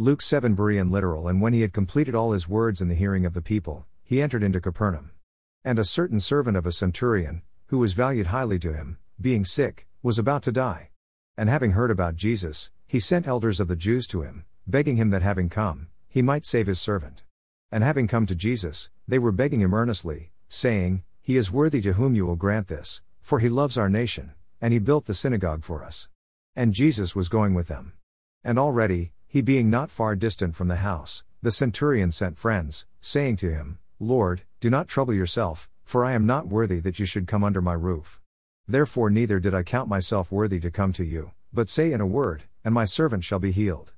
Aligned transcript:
Luke 0.00 0.22
7 0.22 0.56
Berean 0.56 0.90
literal 0.90 1.28
And 1.28 1.42
when 1.42 1.52
he 1.52 1.60
had 1.60 1.74
completed 1.74 2.14
all 2.14 2.32
his 2.32 2.48
words 2.48 2.80
in 2.80 2.88
the 2.88 2.94
hearing 2.94 3.26
of 3.26 3.34
the 3.34 3.42
people, 3.42 3.84
he 4.02 4.22
entered 4.22 4.42
into 4.42 4.58
Capernaum. 4.58 5.10
And 5.62 5.78
a 5.78 5.84
certain 5.84 6.20
servant 6.20 6.56
of 6.56 6.64
a 6.64 6.72
centurion, 6.72 7.42
who 7.66 7.76
was 7.76 7.92
valued 7.92 8.28
highly 8.28 8.58
to 8.60 8.72
him, 8.72 8.96
being 9.20 9.44
sick, 9.44 9.86
was 10.02 10.18
about 10.18 10.42
to 10.44 10.52
die. 10.52 10.88
And 11.36 11.50
having 11.50 11.72
heard 11.72 11.90
about 11.90 12.16
Jesus, 12.16 12.70
he 12.86 12.98
sent 12.98 13.28
elders 13.28 13.60
of 13.60 13.68
the 13.68 13.76
Jews 13.76 14.06
to 14.06 14.22
him, 14.22 14.46
begging 14.66 14.96
him 14.96 15.10
that 15.10 15.20
having 15.20 15.50
come, 15.50 15.88
he 16.08 16.22
might 16.22 16.46
save 16.46 16.66
his 16.66 16.80
servant. 16.80 17.24
And 17.70 17.84
having 17.84 18.08
come 18.08 18.24
to 18.24 18.34
Jesus, 18.34 18.88
they 19.06 19.18
were 19.18 19.32
begging 19.32 19.60
him 19.60 19.74
earnestly, 19.74 20.32
saying, 20.48 21.02
He 21.20 21.36
is 21.36 21.52
worthy 21.52 21.82
to 21.82 21.92
whom 21.92 22.14
you 22.14 22.24
will 22.24 22.36
grant 22.36 22.68
this, 22.68 23.02
for 23.20 23.38
he 23.38 23.50
loves 23.50 23.76
our 23.76 23.90
nation, 23.90 24.32
and 24.62 24.72
he 24.72 24.78
built 24.78 25.04
the 25.04 25.12
synagogue 25.12 25.62
for 25.62 25.84
us. 25.84 26.08
And 26.56 26.72
Jesus 26.72 27.14
was 27.14 27.28
going 27.28 27.52
with 27.52 27.68
them. 27.68 27.92
And 28.42 28.58
already, 28.58 29.12
he 29.32 29.40
being 29.40 29.70
not 29.70 29.92
far 29.92 30.16
distant 30.16 30.56
from 30.56 30.66
the 30.66 30.82
house, 30.82 31.22
the 31.40 31.52
centurion 31.52 32.10
sent 32.10 32.36
friends, 32.36 32.84
saying 33.00 33.36
to 33.36 33.48
him, 33.48 33.78
Lord, 34.00 34.42
do 34.58 34.68
not 34.68 34.88
trouble 34.88 35.14
yourself, 35.14 35.70
for 35.84 36.04
I 36.04 36.14
am 36.14 36.26
not 36.26 36.48
worthy 36.48 36.80
that 36.80 36.98
you 36.98 37.06
should 37.06 37.28
come 37.28 37.44
under 37.44 37.62
my 37.62 37.74
roof. 37.74 38.20
Therefore 38.66 39.08
neither 39.08 39.38
did 39.38 39.54
I 39.54 39.62
count 39.62 39.88
myself 39.88 40.32
worthy 40.32 40.58
to 40.58 40.70
come 40.72 40.92
to 40.94 41.04
you, 41.04 41.30
but 41.52 41.68
say 41.68 41.92
in 41.92 42.00
a 42.00 42.06
word, 42.06 42.42
and 42.64 42.74
my 42.74 42.84
servant 42.84 43.22
shall 43.22 43.38
be 43.38 43.52
healed. 43.52 43.92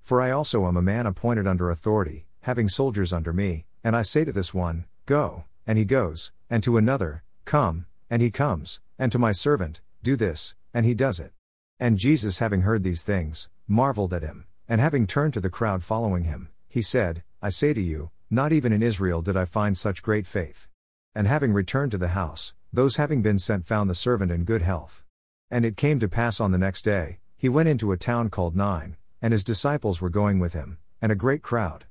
For 0.00 0.22
I 0.22 0.30
also 0.30 0.66
am 0.66 0.78
a 0.78 0.80
man 0.80 1.04
appointed 1.04 1.46
under 1.46 1.68
authority, 1.68 2.26
having 2.40 2.70
soldiers 2.70 3.12
under 3.12 3.34
me, 3.34 3.66
and 3.84 3.94
I 3.94 4.00
say 4.00 4.24
to 4.24 4.32
this 4.32 4.54
one, 4.54 4.86
Go, 5.04 5.44
and 5.66 5.76
he 5.76 5.84
goes, 5.84 6.32
and 6.48 6.62
to 6.62 6.78
another, 6.78 7.24
Come, 7.44 7.84
and 8.08 8.22
he 8.22 8.30
comes, 8.30 8.80
and 8.98 9.12
to 9.12 9.18
my 9.18 9.32
servant, 9.32 9.82
Do 10.02 10.16
this, 10.16 10.54
and 10.72 10.86
he 10.86 10.94
does 10.94 11.20
it. 11.20 11.32
And 11.78 11.98
Jesus, 11.98 12.38
having 12.38 12.62
heard 12.62 12.84
these 12.84 13.02
things, 13.02 13.50
marveled 13.66 14.14
at 14.14 14.22
him, 14.22 14.46
and 14.68 14.80
having 14.80 15.06
turned 15.06 15.32
to 15.34 15.40
the 15.40 15.48
crowd 15.48 15.82
following 15.82 16.24
him, 16.24 16.50
he 16.68 16.82
said, 16.82 17.22
I 17.40 17.48
say 17.48 17.72
to 17.72 17.80
you, 17.80 18.10
not 18.30 18.52
even 18.52 18.72
in 18.72 18.82
Israel 18.82 19.22
did 19.22 19.36
I 19.36 19.46
find 19.46 19.76
such 19.76 20.02
great 20.02 20.26
faith. 20.26 20.68
And 21.14 21.26
having 21.26 21.54
returned 21.54 21.92
to 21.92 21.98
the 21.98 22.08
house, 22.08 22.54
those 22.70 22.96
having 22.96 23.22
been 23.22 23.38
sent 23.38 23.64
found 23.64 23.88
the 23.88 23.94
servant 23.94 24.30
in 24.30 24.44
good 24.44 24.60
health. 24.60 25.02
And 25.50 25.64
it 25.64 25.78
came 25.78 25.98
to 26.00 26.08
pass 26.08 26.38
on 26.38 26.52
the 26.52 26.58
next 26.58 26.82
day, 26.82 27.18
he 27.38 27.48
went 27.48 27.70
into 27.70 27.92
a 27.92 27.96
town 27.96 28.28
called 28.28 28.54
Nain, 28.54 28.96
and 29.22 29.32
his 29.32 29.44
disciples 29.44 30.02
were 30.02 30.10
going 30.10 30.38
with 30.38 30.52
him, 30.52 30.76
and 31.00 31.10
a 31.10 31.16
great 31.16 31.42
crowd. 31.42 31.86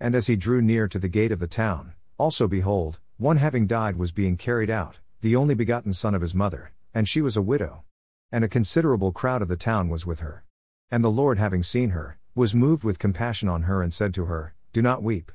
And 0.00 0.14
as 0.14 0.28
he 0.28 0.36
drew 0.36 0.62
near 0.62 0.88
to 0.88 0.98
the 0.98 1.08
gate 1.08 1.32
of 1.32 1.38
the 1.38 1.46
town, 1.46 1.92
also 2.18 2.48
behold, 2.48 2.98
one 3.18 3.36
having 3.36 3.66
died 3.66 3.96
was 3.96 4.10
being 4.10 4.38
carried 4.38 4.70
out, 4.70 5.00
the 5.20 5.36
only 5.36 5.54
begotten 5.54 5.92
son 5.92 6.14
of 6.14 6.22
his 6.22 6.34
mother, 6.34 6.72
and 6.94 7.06
she 7.06 7.20
was 7.20 7.36
a 7.36 7.42
widow. 7.42 7.84
And 8.32 8.42
a 8.42 8.48
considerable 8.48 9.12
crowd 9.12 9.42
of 9.42 9.48
the 9.48 9.56
town 9.56 9.90
was 9.90 10.06
with 10.06 10.20
her. 10.20 10.44
And 10.90 11.04
the 11.04 11.10
Lord 11.10 11.38
having 11.38 11.62
seen 11.62 11.90
her, 11.90 12.18
was 12.34 12.54
moved 12.54 12.82
with 12.82 12.98
compassion 12.98 13.48
on 13.48 13.62
her 13.62 13.82
and 13.82 13.92
said 13.92 14.14
to 14.14 14.24
her, 14.24 14.54
Do 14.72 14.80
not 14.80 15.02
weep. 15.02 15.30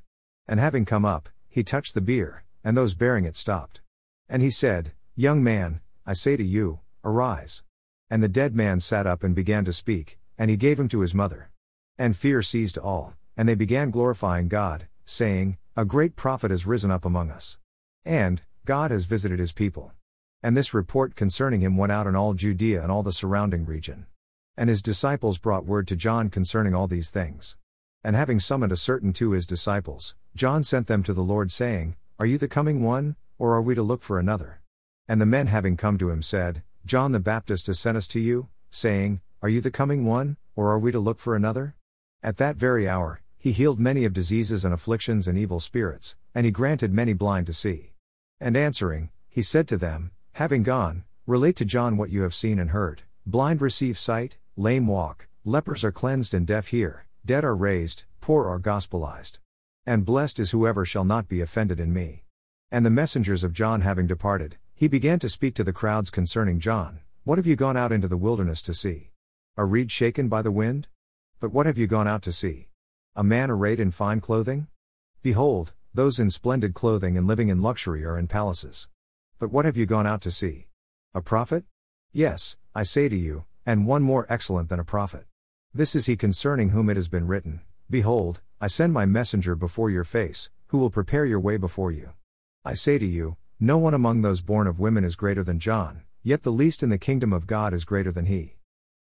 And 0.48 0.60
having 0.60 0.86
come 0.86 1.06
up, 1.06 1.30
he 1.48 1.64
touched 1.64 1.94
the 1.94 2.02
bier, 2.02 2.44
and 2.64 2.76
those 2.76 2.96
bearing 2.96 3.26
it 3.26 3.36
stopped. 3.36 3.82
And 4.28 4.42
he 4.42 4.50
said, 4.50 4.94
Young 5.16 5.44
man, 5.44 5.82
I 6.06 6.14
say 6.14 6.38
to 6.38 6.44
you, 6.44 6.80
arise. 7.04 7.64
And 8.10 8.24
the 8.24 8.28
dead 8.28 8.56
man 8.56 8.80
sat 8.80 9.06
up 9.06 9.24
and 9.24 9.36
began 9.36 9.64
to 9.66 9.74
speak, 9.74 10.18
and 10.38 10.50
he 10.50 10.58
gave 10.58 10.80
him 10.80 10.88
to 10.90 11.02
his 11.02 11.14
mother. 11.14 11.52
And 11.98 12.16
fear 12.16 12.42
seized 12.42 12.78
all, 12.78 13.14
and 13.36 13.48
they 13.48 13.56
began 13.56 13.92
glorifying 13.92 14.48
God, 14.48 14.88
saying, 15.06 15.58
A 15.76 15.86
great 15.86 16.16
prophet 16.16 16.50
has 16.50 16.66
risen 16.66 16.90
up 16.90 17.06
among 17.06 17.30
us. 17.30 17.58
And, 18.06 18.42
God 18.66 18.90
has 18.90 19.06
visited 19.06 19.40
his 19.40 19.52
people. 19.52 19.92
And 20.42 20.58
this 20.58 20.74
report 20.74 21.16
concerning 21.16 21.62
him 21.62 21.78
went 21.78 21.92
out 21.92 22.08
in 22.08 22.16
all 22.16 22.34
Judea 22.34 22.82
and 22.82 22.92
all 22.92 23.04
the 23.04 23.14
surrounding 23.14 23.66
region. 23.66 24.08
And 24.58 24.70
his 24.70 24.82
disciples 24.82 25.38
brought 25.38 25.66
word 25.66 25.88
to 25.88 25.96
John 25.96 26.30
concerning 26.32 26.74
all 26.74 26.88
these 26.88 27.12
things. 27.12 27.58
And 28.04 28.16
having 28.16 28.40
summoned 28.40 28.72
a 28.72 28.78
certain 28.78 29.14
two 29.14 29.32
his 29.32 29.46
disciples, 29.46 30.16
John 30.36 30.64
sent 30.64 30.88
them 30.88 31.04
to 31.04 31.14
the 31.14 31.24
Lord, 31.24 31.52
saying, 31.52 31.96
Are 32.20 32.26
you 32.26 32.40
the 32.40 32.48
coming 32.48 32.82
one, 32.82 33.16
or 33.38 33.54
are 33.54 33.62
we 33.62 33.76
to 33.76 33.84
look 33.84 34.02
for 34.02 34.18
another? 34.18 34.62
And 35.08 35.22
the 35.22 35.28
men 35.28 35.48
having 35.48 35.78
come 35.78 36.00
to 36.00 36.10
him 36.10 36.24
said, 36.24 36.64
John 36.86 37.12
the 37.12 37.20
Baptist 37.20 37.68
has 37.68 37.80
sent 37.80 37.98
us 37.98 38.08
to 38.08 38.20
you, 38.20 38.50
saying, 38.72 39.22
Are 39.44 39.50
you 39.50 39.62
the 39.62 39.70
coming 39.70 40.06
one, 40.06 40.38
or 40.56 40.72
are 40.72 40.80
we 40.80 40.92
to 40.92 41.00
look 41.00 41.20
for 41.20 41.36
another? 41.36 41.76
At 42.24 42.38
that 42.38 42.56
very 42.56 42.90
hour, 42.90 43.22
he 43.38 43.52
healed 43.52 43.80
many 43.80 44.06
of 44.06 44.14
diseases 44.14 44.66
and 44.66 44.74
afflictions 44.74 45.28
and 45.28 45.38
evil 45.38 45.60
spirits, 45.60 46.16
and 46.34 46.46
he 46.46 46.52
granted 46.52 46.92
many 46.92 47.14
blind 47.14 47.46
to 47.46 47.54
see. 47.54 47.94
And 48.42 48.58
answering, 48.58 49.12
he 49.30 49.44
said 49.44 49.68
to 49.68 49.78
them, 49.78 50.12
Having 50.34 50.64
gone, 50.64 51.04
relate 51.28 51.56
to 51.58 51.66
John 51.66 51.96
what 51.96 52.10
you 52.10 52.24
have 52.24 52.34
seen 52.34 52.58
and 52.58 52.72
heard 52.72 53.04
blind 53.26 53.62
receive 53.62 54.00
sight, 54.00 54.38
lame 54.60 54.88
walk, 54.88 55.28
lepers 55.46 55.84
are 55.84 55.92
cleansed 55.92 56.34
and 56.34 56.48
deaf 56.48 56.70
hear, 56.70 57.06
dead 57.24 57.46
are 57.46 57.56
raised, 57.56 58.06
poor 58.22 58.48
are 58.48 58.60
gospelized. 58.60 59.38
And 59.86 60.04
blessed 60.04 60.40
is 60.40 60.50
whoever 60.50 60.84
shall 60.84 61.04
not 61.06 61.28
be 61.28 61.42
offended 61.42 61.80
in 61.80 61.94
me. 61.94 62.24
And 62.72 62.84
the 62.84 62.90
messengers 62.90 63.44
of 63.44 63.54
John 63.54 63.82
having 63.82 64.08
departed, 64.08 64.58
he 64.74 64.88
began 64.88 65.20
to 65.20 65.30
speak 65.30 65.54
to 65.56 65.64
the 65.64 65.72
crowds 65.72 66.10
concerning 66.10 66.60
John 66.60 67.02
What 67.24 67.38
have 67.38 67.46
you 67.46 67.56
gone 67.56 67.78
out 67.78 67.92
into 67.92 68.08
the 68.08 68.18
wilderness 68.18 68.64
to 68.64 68.74
see? 68.74 69.12
A 69.58 69.64
reed 69.64 69.92
shaken 69.92 70.28
by 70.28 70.42
the 70.42 70.52
wind? 70.52 70.88
But 71.40 71.52
what 71.52 71.68
have 71.68 71.78
you 71.78 71.86
gone 71.86 72.08
out 72.08 72.24
to 72.24 72.32
see? 72.32 72.70
A 73.16 73.24
man 73.24 73.52
arrayed 73.52 73.80
in 73.80 73.92
fine 73.92 74.22
clothing? 74.22 74.68
Behold, 75.22 75.74
those 75.94 76.20
in 76.20 76.32
splendid 76.32 76.74
clothing 76.74 77.16
and 77.16 77.28
living 77.28 77.50
in 77.50 77.62
luxury 77.62 78.04
are 78.04 78.18
in 78.18 78.26
palaces. 78.28 78.90
But 79.38 79.52
what 79.52 79.66
have 79.66 79.78
you 79.78 79.86
gone 79.86 80.08
out 80.08 80.22
to 80.22 80.32
see? 80.32 80.68
A 81.14 81.22
prophet? 81.22 81.64
Yes, 82.12 82.58
I 82.74 82.84
say 82.84 83.08
to 83.08 83.16
you, 83.16 83.46
and 83.68 83.86
one 83.86 84.02
more 84.02 84.26
excellent 84.30 84.70
than 84.70 84.80
a 84.80 84.86
prophet. 84.86 85.26
This 85.74 85.94
is 85.94 86.06
he 86.06 86.16
concerning 86.16 86.70
whom 86.70 86.90
it 86.90 86.96
has 86.96 87.10
been 87.10 87.28
written 87.28 87.60
Behold, 87.90 88.42
I 88.62 88.68
send 88.68 88.94
my 88.94 89.06
messenger 89.06 89.56
before 89.56 89.90
your 89.90 90.06
face, 90.06 90.50
who 90.68 90.78
will 90.78 90.90
prepare 90.90 91.26
your 91.26 91.42
way 91.42 91.58
before 91.58 91.92
you. 91.92 92.14
I 92.64 92.74
say 92.74 92.98
to 92.98 93.06
you, 93.06 93.36
no 93.60 93.78
one 93.78 93.94
among 93.94 94.22
those 94.22 94.42
born 94.42 94.68
of 94.68 94.80
women 94.80 95.04
is 95.04 95.18
greater 95.18 95.44
than 95.44 95.60
John, 95.60 96.04
yet 96.24 96.44
the 96.44 96.52
least 96.52 96.82
in 96.82 96.90
the 96.90 96.98
kingdom 96.98 97.34
of 97.34 97.46
God 97.46 97.74
is 97.74 97.84
greater 97.84 98.12
than 98.12 98.28
he. 98.28 98.56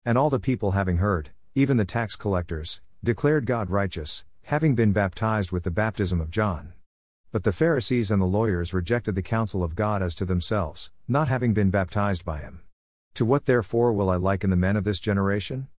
And 0.05 0.17
all 0.17 0.29
the 0.29 0.39
people 0.39 0.71
having 0.71 0.97
heard, 0.97 1.29
even 1.55 1.77
the 1.77 1.85
tax 1.85 2.17
collectors, 2.17 2.81
declared 3.01 3.45
God 3.45 3.69
righteous, 3.69 4.25
having 4.43 4.75
been 4.75 4.91
baptized 4.91 5.53
with 5.53 5.63
the 5.63 5.71
baptism 5.71 6.19
of 6.19 6.29
John. 6.29 6.73
But 7.31 7.45
the 7.45 7.53
Pharisees 7.53 8.11
and 8.11 8.21
the 8.21 8.25
lawyers 8.25 8.73
rejected 8.73 9.15
the 9.15 9.21
counsel 9.21 9.63
of 9.63 9.75
God 9.75 10.01
as 10.01 10.13
to 10.15 10.25
themselves, 10.25 10.91
not 11.07 11.29
having 11.29 11.53
been 11.53 11.69
baptized 11.69 12.25
by 12.25 12.39
him. 12.39 12.66
To 13.17 13.25
what 13.25 13.45
therefore 13.45 13.93
will 13.93 14.11
I 14.11 14.15
liken 14.15 14.51
the 14.51 14.55
men 14.55 14.75
of 14.75 14.83
this 14.83 14.99
generation? 14.99 15.69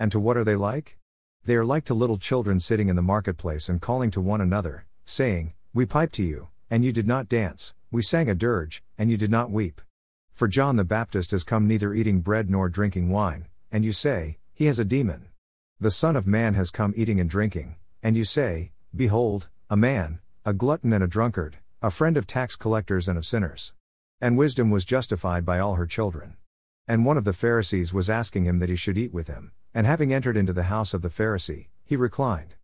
And 0.00 0.10
to 0.10 0.18
what 0.18 0.36
are 0.36 0.42
they 0.42 0.56
like? 0.56 0.98
They 1.44 1.54
are 1.54 1.64
like 1.64 1.84
to 1.84 1.94
little 1.94 2.16
children 2.16 2.58
sitting 2.58 2.88
in 2.88 2.96
the 2.96 3.02
marketplace 3.02 3.68
and 3.68 3.80
calling 3.80 4.10
to 4.10 4.20
one 4.20 4.40
another, 4.40 4.84
saying, 5.04 5.52
We 5.72 5.86
piped 5.86 6.14
to 6.14 6.24
you, 6.24 6.48
and 6.68 6.84
you 6.84 6.90
did 6.90 7.06
not 7.06 7.28
dance, 7.28 7.72
we 7.92 8.02
sang 8.02 8.28
a 8.28 8.34
dirge, 8.34 8.82
and 8.98 9.12
you 9.12 9.16
did 9.16 9.30
not 9.30 9.52
weep. 9.52 9.80
For 10.32 10.48
John 10.48 10.74
the 10.74 10.82
Baptist 10.82 11.30
has 11.30 11.44
come 11.44 11.68
neither 11.68 11.94
eating 11.94 12.20
bread 12.20 12.50
nor 12.50 12.68
drinking 12.68 13.10
wine, 13.10 13.46
and 13.70 13.84
you 13.84 13.92
say, 13.92 14.38
He 14.52 14.64
has 14.64 14.80
a 14.80 14.84
demon. 14.84 15.28
The 15.78 15.92
Son 15.92 16.16
of 16.16 16.26
Man 16.26 16.54
has 16.54 16.72
come 16.72 16.94
eating 16.96 17.20
and 17.20 17.30
drinking, 17.30 17.76
and 18.02 18.16
you 18.16 18.24
say, 18.24 18.72
Behold, 18.92 19.46
a 19.70 19.76
man, 19.76 20.18
a 20.44 20.52
glutton 20.52 20.92
and 20.92 21.04
a 21.04 21.06
drunkard, 21.06 21.58
a 21.80 21.92
friend 21.92 22.16
of 22.16 22.26
tax 22.26 22.56
collectors 22.56 23.06
and 23.06 23.16
of 23.16 23.24
sinners. 23.24 23.72
And 24.20 24.36
wisdom 24.36 24.68
was 24.68 24.84
justified 24.84 25.44
by 25.44 25.60
all 25.60 25.76
her 25.76 25.86
children. 25.86 26.34
And 26.88 27.04
one 27.04 27.18
of 27.18 27.24
the 27.24 27.34
Pharisees 27.34 27.92
was 27.92 28.08
asking 28.08 28.46
him 28.46 28.60
that 28.60 28.70
he 28.70 28.76
should 28.76 28.96
eat 28.96 29.12
with 29.12 29.28
him, 29.28 29.52
and 29.74 29.86
having 29.86 30.10
entered 30.10 30.38
into 30.38 30.54
the 30.54 30.64
house 30.64 30.94
of 30.94 31.02
the 31.02 31.10
Pharisee, 31.10 31.68
he 31.84 31.96
reclined. 31.96 32.54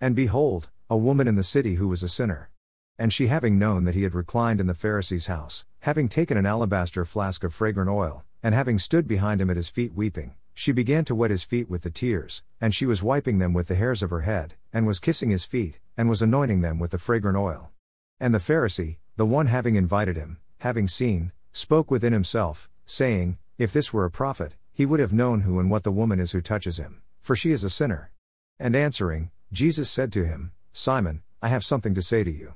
And 0.00 0.16
behold, 0.16 0.70
a 0.88 0.96
woman 0.96 1.28
in 1.28 1.34
the 1.34 1.42
city 1.42 1.74
who 1.74 1.88
was 1.88 2.02
a 2.02 2.08
sinner. 2.08 2.50
And 2.98 3.12
she 3.12 3.26
having 3.26 3.58
known 3.58 3.84
that 3.84 3.94
he 3.94 4.04
had 4.04 4.14
reclined 4.14 4.58
in 4.58 4.66
the 4.66 4.74
Pharisee's 4.74 5.26
house, 5.26 5.66
having 5.80 6.08
taken 6.08 6.38
an 6.38 6.46
alabaster 6.46 7.04
flask 7.04 7.44
of 7.44 7.52
fragrant 7.52 7.90
oil, 7.90 8.24
and 8.42 8.54
having 8.54 8.78
stood 8.78 9.06
behind 9.06 9.42
him 9.42 9.50
at 9.50 9.56
his 9.56 9.68
feet 9.68 9.92
weeping, 9.92 10.34
she 10.54 10.72
began 10.72 11.04
to 11.04 11.14
wet 11.14 11.30
his 11.30 11.44
feet 11.44 11.68
with 11.68 11.82
the 11.82 11.90
tears, 11.90 12.42
and 12.62 12.74
she 12.74 12.86
was 12.86 13.02
wiping 13.02 13.38
them 13.38 13.52
with 13.52 13.68
the 13.68 13.74
hairs 13.74 14.02
of 14.02 14.10
her 14.10 14.22
head, 14.22 14.54
and 14.72 14.86
was 14.86 14.98
kissing 14.98 15.28
his 15.28 15.44
feet, 15.44 15.78
and 15.96 16.08
was 16.08 16.22
anointing 16.22 16.62
them 16.62 16.78
with 16.78 16.92
the 16.92 16.98
fragrant 16.98 17.36
oil. 17.36 17.70
And 18.18 18.34
the 18.34 18.38
Pharisee, 18.38 18.96
the 19.16 19.26
one 19.26 19.48
having 19.48 19.76
invited 19.76 20.16
him, 20.16 20.38
having 20.60 20.88
seen, 20.88 21.32
spoke 21.52 21.90
within 21.90 22.14
himself, 22.14 22.70
saying, 22.86 23.36
If 23.56 23.72
this 23.72 23.92
were 23.92 24.04
a 24.04 24.10
prophet, 24.10 24.56
he 24.72 24.84
would 24.84 24.98
have 24.98 25.12
known 25.12 25.42
who 25.42 25.60
and 25.60 25.70
what 25.70 25.84
the 25.84 25.92
woman 25.92 26.18
is 26.18 26.32
who 26.32 26.40
touches 26.40 26.78
him, 26.78 27.02
for 27.22 27.36
she 27.36 27.52
is 27.52 27.62
a 27.62 27.70
sinner. 27.70 28.10
And 28.58 28.74
answering, 28.74 29.30
Jesus 29.52 29.88
said 29.88 30.12
to 30.12 30.26
him, 30.26 30.50
Simon, 30.72 31.22
I 31.40 31.48
have 31.48 31.64
something 31.64 31.94
to 31.94 32.02
say 32.02 32.24
to 32.24 32.30
you. 32.30 32.54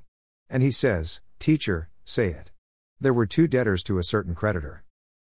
And 0.51 0.63
he 0.63 0.73
says, 0.73 1.21
Teacher, 1.39 1.89
say 2.05 2.29
it. 2.29 2.51
There 3.01 3.15
were 3.15 3.27
two 3.27 3.47
debtors 3.47 3.85
to 3.85 3.99
a 3.99 4.03
certain 4.03 4.35
creditor. 4.35 4.83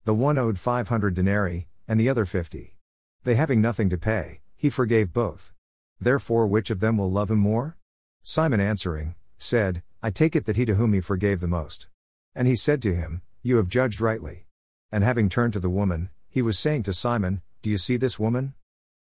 The 0.05 0.15
one 0.15 0.39
owed 0.39 0.59
500 0.59 1.15
denarii, 1.15 1.69
and 1.87 2.01
the 2.01 2.09
other 2.09 2.25
fifty. 2.25 2.75
They 3.23 3.37
having 3.37 3.61
nothing 3.61 3.89
to 3.91 3.99
pay, 3.99 4.41
he 4.57 4.71
forgave 4.71 5.13
both. 5.13 5.53
Therefore, 6.01 6.47
which 6.47 6.71
of 6.71 6.81
them 6.81 6.97
will 6.97 7.13
love 7.13 7.31
him 7.31 7.39
more? 7.39 7.77
Simon 8.23 8.61
answering, 8.61 9.15
said, 9.39 9.83
I 10.03 10.11
take 10.11 10.35
it 10.35 10.47
that 10.47 10.57
he 10.57 10.65
to 10.65 10.75
whom 10.75 10.95
he 10.95 11.01
forgave 11.01 11.41
the 11.41 11.47
most. 11.47 11.87
And 12.35 12.49
he 12.49 12.57
said 12.57 12.83
to 12.83 12.95
him, 12.95 13.23
You 13.43 13.59
have 13.59 13.69
judged 13.69 14.01
rightly. 14.01 14.47
And 14.93 15.05
having 15.05 15.29
turned 15.29 15.53
to 15.53 15.61
the 15.61 15.71
woman, 15.71 16.11
he 16.29 16.43
was 16.43 16.59
saying 16.59 16.83
to 16.85 16.93
Simon, 16.93 17.43
Do 17.63 17.71
you 17.71 17.79
see 17.79 17.97
this 17.97 18.19
woman? 18.19 18.55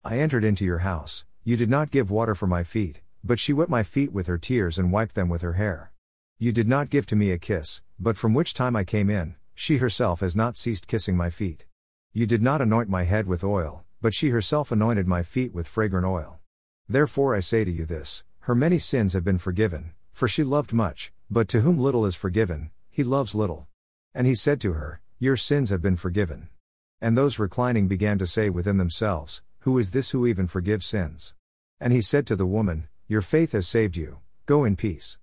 I 0.04 0.18
entered 0.18 0.44
into 0.44 0.64
your 0.64 0.78
house, 0.78 1.24
You 1.44 1.56
did 1.56 1.68
not 1.68 1.90
give 1.90 2.10
water 2.10 2.34
for 2.34 2.46
my 2.46 2.64
feet, 2.64 3.00
but 3.24 3.38
she 3.38 3.52
wet 3.52 3.68
my 3.68 3.82
feet 3.82 4.12
with 4.12 4.26
her 4.26 4.38
tears 4.38 4.78
and 4.78 4.92
wiped 4.92 5.14
them 5.14 5.28
with 5.28 5.42
her 5.42 5.54
hair. 5.54 5.92
You 6.38 6.52
did 6.52 6.68
not 6.68 6.90
give 6.90 7.06
to 7.06 7.16
me 7.16 7.32
a 7.32 7.38
kiss, 7.38 7.82
but 7.98 8.16
from 8.16 8.34
which 8.34 8.54
time 8.54 8.76
I 8.76 8.84
came 8.84 9.10
in, 9.10 9.34
she 9.54 9.76
herself 9.76 10.20
has 10.20 10.34
not 10.34 10.56
ceased 10.56 10.88
kissing 10.88 11.16
my 11.16 11.28
feet. 11.28 11.66
You 12.12 12.26
did 12.26 12.42
not 12.42 12.62
anoint 12.62 12.88
my 12.88 13.02
head 13.02 13.26
with 13.26 13.44
oil, 13.44 13.84
but 14.00 14.14
she 14.14 14.30
herself 14.30 14.72
anointed 14.72 15.06
my 15.06 15.22
feet 15.22 15.52
with 15.52 15.68
fragrant 15.68 16.06
oil. 16.06 16.38
Therefore 16.88 17.34
I 17.34 17.40
say 17.40 17.64
to 17.64 17.70
you 17.70 17.84
this 17.84 18.24
her 18.44 18.54
many 18.54 18.78
sins 18.78 19.12
have 19.12 19.22
been 19.22 19.38
forgiven, 19.38 19.92
for 20.12 20.26
she 20.26 20.42
loved 20.42 20.72
much, 20.72 21.12
but 21.30 21.46
to 21.48 21.60
whom 21.60 21.78
little 21.78 22.06
is 22.06 22.16
forgiven, 22.16 22.70
he 22.90 23.04
loves 23.04 23.34
little. 23.34 23.68
And 24.14 24.26
he 24.26 24.34
said 24.34 24.60
to 24.62 24.72
her, 24.72 25.00
Your 25.22 25.36
sins 25.36 25.68
have 25.68 25.82
been 25.82 25.98
forgiven. 25.98 26.48
And 26.98 27.14
those 27.14 27.38
reclining 27.38 27.88
began 27.88 28.16
to 28.20 28.26
say 28.26 28.48
within 28.48 28.78
themselves, 28.78 29.42
Who 29.60 29.78
is 29.78 29.90
this 29.90 30.12
who 30.12 30.26
even 30.26 30.46
forgives 30.46 30.86
sins? 30.86 31.34
And 31.78 31.92
he 31.92 32.00
said 32.00 32.26
to 32.28 32.36
the 32.36 32.46
woman, 32.46 32.88
Your 33.06 33.20
faith 33.20 33.52
has 33.52 33.68
saved 33.68 33.98
you, 33.98 34.20
go 34.46 34.64
in 34.64 34.76
peace. 34.76 35.18